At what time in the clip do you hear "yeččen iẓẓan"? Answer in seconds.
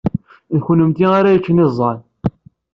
1.35-1.99